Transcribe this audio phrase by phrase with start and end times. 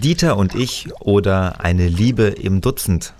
[0.00, 3.14] Dieter und ich oder eine Liebe im Dutzend.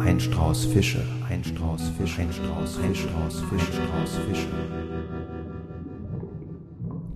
[0.00, 4.48] Ein Strauß Fische, ein Strauß Fische, ein Strauß, ein Strauß Fische, Strauß Fische.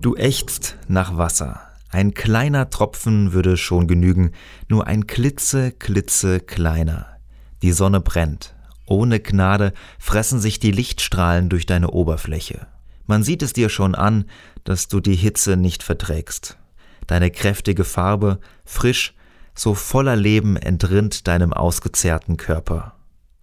[0.01, 1.61] Du ächzt nach Wasser.
[1.89, 4.31] Ein kleiner Tropfen würde schon genügen,
[4.67, 7.07] nur ein klitze, klitze kleiner.
[7.61, 8.55] Die Sonne brennt.
[8.85, 12.67] Ohne Gnade fressen sich die Lichtstrahlen durch deine Oberfläche.
[13.05, 14.25] Man sieht es dir schon an,
[14.63, 16.57] dass du die Hitze nicht verträgst.
[17.07, 19.13] Deine kräftige Farbe, frisch,
[19.55, 22.95] so voller Leben entrinnt deinem ausgezehrten Körper.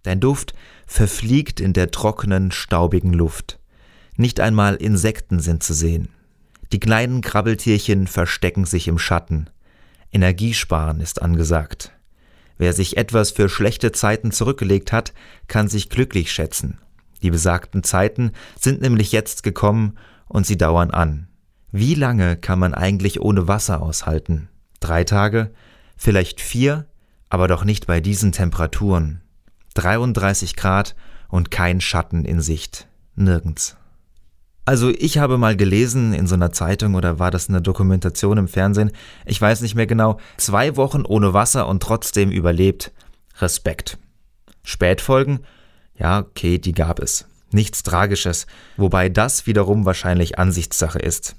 [0.03, 0.53] Dein Duft
[0.87, 3.59] verfliegt in der trockenen, staubigen Luft.
[4.17, 6.09] Nicht einmal Insekten sind zu sehen.
[6.71, 9.49] Die kleinen Krabbeltierchen verstecken sich im Schatten.
[10.11, 11.91] Energiesparen ist angesagt.
[12.61, 15.13] Wer sich etwas für schlechte Zeiten zurückgelegt hat,
[15.47, 16.77] kann sich glücklich schätzen.
[17.23, 21.27] Die besagten Zeiten sind nämlich jetzt gekommen und sie dauern an.
[21.71, 24.47] Wie lange kann man eigentlich ohne Wasser aushalten?
[24.79, 25.49] Drei Tage?
[25.97, 26.85] Vielleicht vier?
[27.29, 29.23] Aber doch nicht bei diesen Temperaturen.
[29.73, 30.95] 33 Grad
[31.29, 32.87] und kein Schatten in Sicht.
[33.15, 33.75] Nirgends.
[34.65, 38.47] Also ich habe mal gelesen in so einer Zeitung oder war das eine Dokumentation im
[38.47, 38.91] Fernsehen,
[39.25, 42.91] ich weiß nicht mehr genau, zwei Wochen ohne Wasser und trotzdem überlebt.
[43.39, 43.97] Respekt.
[44.63, 45.39] Spätfolgen?
[45.97, 47.25] Ja, okay, die gab es.
[47.51, 51.35] Nichts Tragisches, wobei das wiederum wahrscheinlich Ansichtssache ist.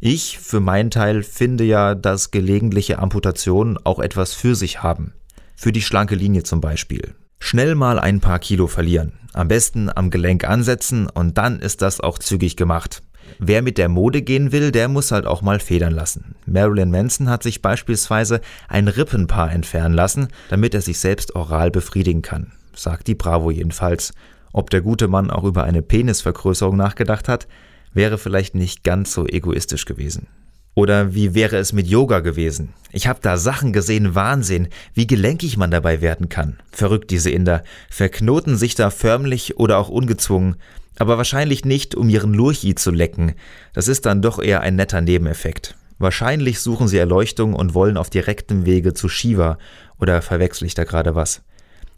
[0.00, 5.14] Ich, für meinen Teil, finde ja, dass gelegentliche Amputationen auch etwas für sich haben.
[5.54, 7.14] Für die schlanke Linie zum Beispiel.
[7.38, 9.12] Schnell mal ein paar Kilo verlieren.
[9.32, 13.02] Am besten am Gelenk ansetzen und dann ist das auch zügig gemacht.
[13.38, 16.36] Wer mit der Mode gehen will, der muss halt auch mal federn lassen.
[16.46, 22.22] Marilyn Manson hat sich beispielsweise ein Rippenpaar entfernen lassen, damit er sich selbst oral befriedigen
[22.22, 22.52] kann.
[22.74, 24.12] Sagt die Bravo jedenfalls.
[24.52, 27.46] Ob der gute Mann auch über eine Penisvergrößerung nachgedacht hat,
[27.92, 30.28] wäre vielleicht nicht ganz so egoistisch gewesen.
[30.76, 32.74] Oder wie wäre es mit Yoga gewesen?
[32.92, 36.58] Ich habe da Sachen gesehen, Wahnsinn, wie gelenkig man dabei werden kann.
[36.70, 40.56] Verrückt diese Inder, verknoten sich da förmlich oder auch ungezwungen,
[40.98, 43.32] aber wahrscheinlich nicht, um ihren Lurchi zu lecken.
[43.72, 45.76] Das ist dann doch eher ein netter Nebeneffekt.
[45.98, 49.56] Wahrscheinlich suchen sie Erleuchtung und wollen auf direktem Wege zu Shiva.
[49.98, 51.40] Oder verwechsel ich da gerade was?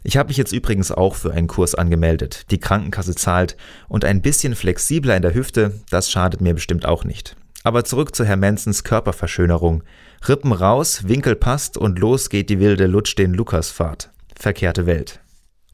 [0.03, 2.45] Ich habe mich jetzt übrigens auch für einen Kurs angemeldet.
[2.49, 3.57] Die Krankenkasse zahlt
[3.89, 7.35] und ein bisschen flexibler in der Hüfte, das schadet mir bestimmt auch nicht.
[7.63, 9.83] Aber zurück zu Herr Mansons Körperverschönerung.
[10.27, 14.11] Rippen raus, Winkel passt und los geht die wilde Lutsch den Lukasfahrt.
[14.35, 15.19] Verkehrte Welt.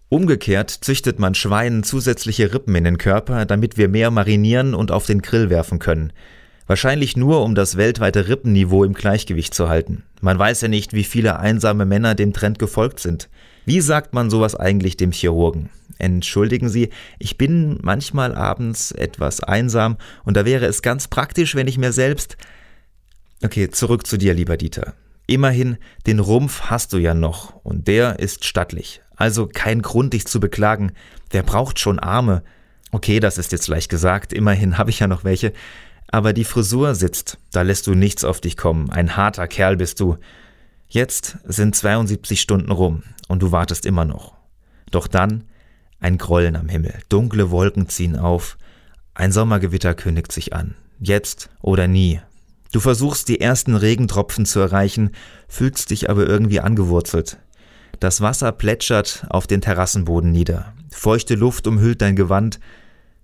[0.10, 5.06] Umgekehrt züchtet man Schweinen zusätzliche Rippen in den Körper, damit wir mehr marinieren und auf
[5.06, 6.14] den Grill werfen können.
[6.68, 10.04] Wahrscheinlich nur, um das weltweite Rippenniveau im Gleichgewicht zu halten.
[10.22, 13.30] Man weiß ja nicht, wie viele einsame Männer dem Trend gefolgt sind.
[13.66, 15.70] Wie sagt man sowas eigentlich dem Chirurgen?
[15.98, 16.90] Entschuldigen Sie,
[17.20, 21.92] ich bin manchmal abends etwas einsam und da wäre es ganz praktisch, wenn ich mir
[21.92, 22.38] selbst.
[23.44, 24.94] Okay, zurück zu dir, lieber Dieter.
[25.28, 29.02] Immerhin, den Rumpf hast du ja noch und der ist stattlich.
[29.16, 30.92] Also kein Grund, dich zu beklagen.
[31.32, 32.44] Wer braucht schon Arme?
[32.92, 35.54] Okay, das ist jetzt leicht gesagt, immerhin habe ich ja noch welche.
[36.08, 38.92] Aber die Frisur sitzt, da lässt du nichts auf dich kommen.
[38.92, 40.18] Ein harter Kerl bist du.
[40.96, 44.34] Jetzt sind 72 Stunden rum und du wartest immer noch.
[44.92, 45.44] Doch dann
[46.00, 48.58] ein Grollen am Himmel, dunkle Wolken ziehen auf,
[49.14, 50.74] ein Sommergewitter kündigt sich an.
[51.02, 52.22] Jetzt oder nie.
[52.72, 55.12] Du versuchst die ersten Regentropfen zu erreichen,
[55.50, 57.40] fühlst dich aber irgendwie angewurzelt.
[58.00, 60.72] Das Wasser plätschert auf den Terrassenboden nieder.
[60.92, 62.62] Feuchte Luft umhüllt dein Gewand.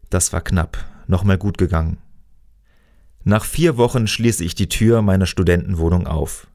[0.10, 0.78] Das war knapp,
[1.08, 2.00] nochmal gut gegangen.
[3.24, 6.48] Nach vier Wochen schließe ich die Tür meiner Studentenwohnung auf.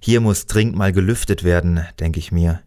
[0.00, 2.60] Hier muss dringend mal gelüftet werden, denke ich mir.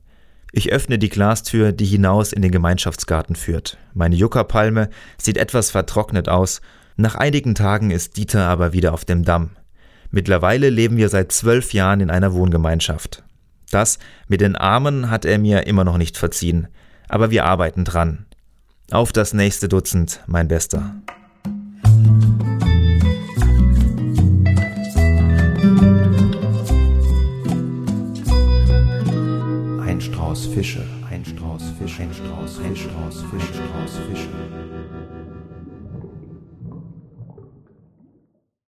[0.51, 3.77] Ich öffne die Glastür, die hinaus in den Gemeinschaftsgarten führt.
[3.95, 6.61] Meine Juckerpalme sieht etwas vertrocknet aus.
[6.95, 9.49] Nach einigen Tagen ist Dieter aber wieder auf dem Damm.
[10.11, 13.23] Mittlerweile leben wir seit zwölf Jahren in einer Wohngemeinschaft.
[13.71, 16.67] Das mit den Armen hat er mir immer noch nicht verziehen,
[17.09, 18.27] aber wir arbeiten dran.
[18.91, 20.93] Auf das nächste Dutzend, mein Bester.
[31.13, 34.72] Ein Strauß Fische, ein Strauß ein Strauß, ein Strauß Fische, ein Strauß Fische.